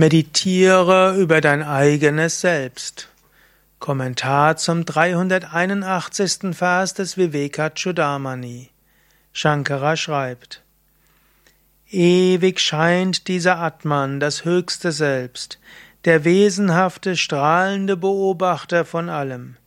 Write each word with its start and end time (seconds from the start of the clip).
Meditiere 0.00 1.14
über 1.18 1.42
dein 1.42 1.62
eigenes 1.62 2.40
Selbst. 2.40 3.10
Kommentar 3.80 4.56
zum 4.56 4.86
381. 4.86 6.56
Vers 6.56 6.94
des 6.94 7.18
Vivekachudamani. 7.18 8.70
Shankara 9.34 9.96
schreibt, 9.96 10.62
Ewig 11.90 12.60
scheint 12.60 13.28
dieser 13.28 13.58
Atman, 13.58 14.20
das 14.20 14.46
höchste 14.46 14.90
Selbst, 14.90 15.58
der 16.06 16.24
wesenhafte, 16.24 17.14
strahlende 17.14 17.98
Beobachter 17.98 18.86
von 18.86 19.10
allem, 19.10 19.58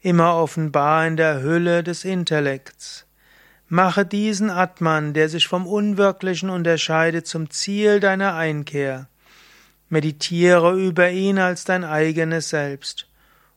immer 0.00 0.34
offenbar 0.34 1.06
in 1.06 1.16
der 1.16 1.44
Hülle 1.44 1.84
des 1.84 2.04
Intellekts. 2.04 3.06
Mache 3.68 4.04
diesen 4.04 4.50
Atman, 4.50 5.14
der 5.14 5.28
sich 5.28 5.46
vom 5.46 5.64
Unwirklichen 5.64 6.50
unterscheidet, 6.50 7.28
zum 7.28 7.50
Ziel 7.50 8.00
deiner 8.00 8.34
Einkehr 8.34 9.06
Meditiere 9.88 10.74
über 10.74 11.10
ihn 11.10 11.38
als 11.38 11.64
dein 11.64 11.84
eigenes 11.84 12.48
Selbst 12.48 13.06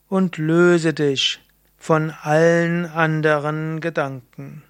und 0.07 0.37
löse 0.37 0.93
dich 0.93 1.39
von 1.77 2.11
allen 2.11 2.85
anderen 2.85 3.79
Gedanken. 3.81 4.63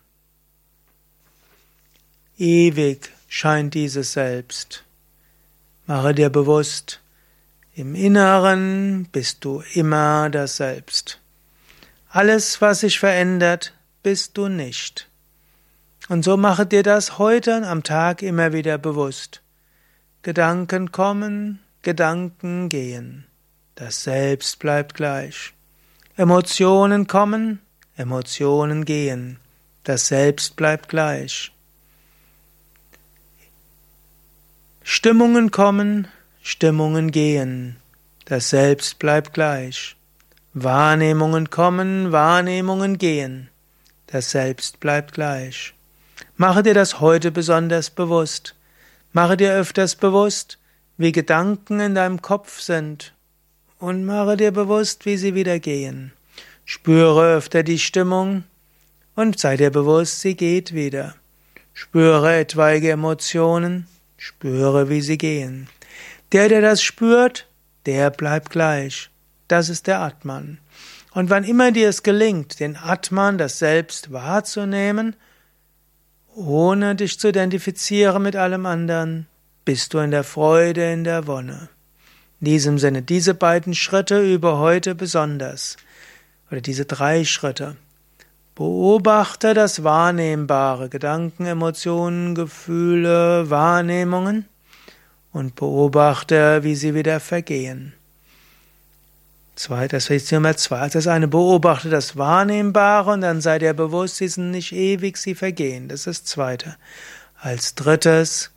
Ewig 2.37 3.11
scheint 3.27 3.73
dieses 3.73 4.13
Selbst. 4.13 4.83
Mache 5.87 6.13
dir 6.13 6.29
bewusst, 6.29 7.01
im 7.73 7.95
Inneren 7.95 9.07
bist 9.11 9.43
du 9.43 9.63
immer 9.73 10.29
das 10.29 10.57
Selbst. 10.57 11.19
Alles, 12.09 12.61
was 12.61 12.81
sich 12.81 12.99
verändert, 12.99 13.73
bist 14.03 14.37
du 14.37 14.47
nicht. 14.47 15.07
Und 16.07 16.23
so 16.23 16.37
mache 16.37 16.65
dir 16.65 16.83
das 16.83 17.17
heute 17.17 17.67
am 17.67 17.83
Tag 17.83 18.21
immer 18.21 18.51
wieder 18.53 18.77
bewusst. 18.77 19.41
Gedanken 20.21 20.91
kommen, 20.91 21.59
Gedanken 21.81 22.67
gehen. 22.67 23.23
Das 23.75 24.03
Selbst 24.03 24.59
bleibt 24.59 24.95
gleich. 24.95 25.53
Emotionen 26.17 27.07
kommen, 27.07 27.61
Emotionen 27.95 28.83
gehen. 28.83 29.39
Das 29.85 30.07
Selbst 30.07 30.57
bleibt 30.57 30.89
gleich. 30.89 31.53
Stimmungen 34.83 35.51
kommen, 35.51 36.09
Stimmungen 36.41 37.11
gehen. 37.11 37.77
Das 38.25 38.49
Selbst 38.49 38.99
bleibt 38.99 39.33
gleich. 39.33 39.95
Wahrnehmungen 40.53 41.49
kommen, 41.49 42.11
Wahrnehmungen 42.11 42.97
gehen. 42.97 43.49
Das 44.07 44.31
Selbst 44.31 44.81
bleibt 44.81 45.13
gleich. 45.13 45.73
Mache 46.35 46.61
dir 46.63 46.73
das 46.73 46.99
heute 46.99 47.31
besonders 47.31 47.89
bewusst. 47.89 48.55
Mache 49.11 49.37
dir 49.37 49.53
öfters 49.53 49.95
bewusst, 49.95 50.59
wie 50.97 51.11
Gedanken 51.11 51.79
in 51.79 51.95
deinem 51.95 52.21
Kopf 52.21 52.59
sind 52.59 53.13
und 53.79 54.05
mache 54.05 54.37
dir 54.37 54.51
bewusst, 54.51 55.05
wie 55.05 55.17
sie 55.17 55.33
wieder 55.33 55.59
gehen. 55.59 56.11
Spüre 56.65 57.35
öfter 57.35 57.63
die 57.63 57.79
Stimmung 57.79 58.43
und 59.15 59.39
sei 59.39 59.57
dir 59.57 59.71
bewusst, 59.71 60.21
sie 60.21 60.35
geht 60.35 60.73
wieder. 60.73 61.15
Spüre 61.73 62.35
etwaige 62.35 62.91
Emotionen, 62.91 63.87
spüre, 64.17 64.89
wie 64.89 65.01
sie 65.01 65.17
gehen. 65.17 65.69
Der, 66.31 66.49
der 66.49 66.61
das 66.61 66.83
spürt, 66.83 67.47
der 67.85 68.11
bleibt 68.11 68.51
gleich. 68.51 69.09
Das 69.47 69.69
ist 69.69 69.87
der 69.87 70.01
Atman. 70.01 70.59
Und 71.11 71.31
wann 71.31 71.43
immer 71.43 71.71
dir 71.71 71.89
es 71.89 72.03
gelingt, 72.03 72.59
den 72.59 72.75
Atman, 72.75 73.39
das 73.39 73.57
Selbst 73.57 74.11
wahrzunehmen, 74.11 75.15
ohne 76.39 76.95
dich 76.95 77.19
zu 77.19 77.29
identifizieren 77.29 78.23
mit 78.23 78.35
allem 78.35 78.65
anderen, 78.65 79.27
bist 79.65 79.93
du 79.93 79.99
in 79.99 80.11
der 80.11 80.23
Freude, 80.23 80.91
in 80.91 81.03
der 81.03 81.27
Wonne. 81.27 81.69
In 82.39 82.45
diesem 82.45 82.79
Sinne, 82.79 83.01
diese 83.01 83.33
beiden 83.33 83.75
Schritte 83.75 84.21
über 84.21 84.59
heute 84.59 84.95
besonders, 84.95 85.75
oder 86.49 86.61
diese 86.61 86.85
drei 86.85 87.25
Schritte. 87.25 87.75
Beobachte 88.55 89.53
das 89.53 89.83
Wahrnehmbare, 89.83 90.89
Gedanken, 90.89 91.45
Emotionen, 91.45 92.35
Gefühle, 92.35 93.49
Wahrnehmungen 93.49 94.45
und 95.31 95.55
beobachte, 95.55 96.63
wie 96.63 96.75
sie 96.75 96.95
wieder 96.95 97.19
vergehen. 97.19 97.93
Zweites, 99.59 100.09
ist 100.09 100.31
Nummer 100.31 100.55
zwei. 100.55 100.87
Das 100.87 101.05
eine 101.05 101.27
beobachte 101.27 101.89
das 101.89 102.15
Wahrnehmbare 102.15 103.11
und 103.11 103.19
dann 103.19 103.41
sei 103.41 103.59
dir 103.59 103.73
bewusst, 103.73 104.15
sie 104.15 104.29
sind 104.29 104.51
nicht 104.51 104.71
ewig, 104.71 105.17
sie 105.17 105.35
vergehen. 105.35 105.89
Das 105.89 106.07
ist 106.07 106.23
das 106.23 106.23
zweite. 106.23 106.77
Als 107.37 107.75
drittes, 107.75 108.51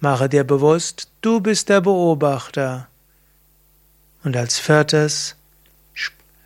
mache 0.00 0.28
dir 0.28 0.42
bewusst, 0.42 1.08
du 1.20 1.40
bist 1.40 1.68
der 1.68 1.80
Beobachter. 1.80 2.88
Und 4.24 4.36
als 4.36 4.58
viertes, 4.58 5.36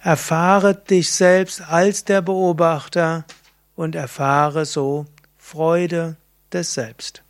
erfahre 0.03 0.75
dich 0.75 1.10
selbst 1.10 1.62
als 1.62 2.04
der 2.04 2.21
Beobachter 2.21 3.25
und 3.75 3.94
erfahre 3.94 4.66
so 4.66 5.06
Freude 5.38 6.16
des 6.53 6.75
Selbst. 6.75 7.24